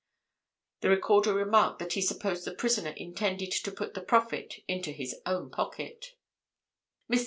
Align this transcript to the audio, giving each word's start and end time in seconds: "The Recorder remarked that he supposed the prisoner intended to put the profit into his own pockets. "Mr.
"The 0.79 0.89
Recorder 0.89 1.31
remarked 1.31 1.77
that 1.77 1.93
he 1.93 2.01
supposed 2.01 2.43
the 2.45 2.55
prisoner 2.55 2.89
intended 2.89 3.51
to 3.51 3.71
put 3.71 3.93
the 3.93 4.01
profit 4.01 4.55
into 4.67 4.91
his 4.93 5.21
own 5.27 5.51
pockets. 5.51 6.13
"Mr. 7.07 7.19